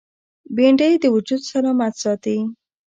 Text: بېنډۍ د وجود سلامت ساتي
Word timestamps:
بېنډۍ 0.55 0.93
د 0.99 1.05
وجود 1.15 1.41
سلامت 1.51 1.93
ساتي 2.03 2.37